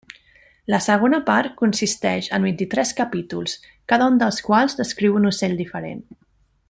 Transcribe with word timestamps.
La 0.73 0.77
segona 0.85 1.19
part 1.27 1.53
consisteix 1.59 2.29
en 2.37 2.47
vint-i-tres 2.49 2.95
capítols, 3.01 3.55
cada 3.93 4.09
un 4.13 4.19
dels 4.25 4.41
quals 4.49 4.77
descriu 4.81 5.21
un 5.21 5.31
ocell 5.35 5.59
diferent. 5.63 6.03